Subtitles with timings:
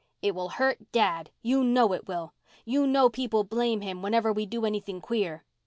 [0.23, 1.29] "It will hurt Dad.
[1.43, 2.33] You know it will.
[2.65, 5.45] You know people blame him whenever we do anything queer."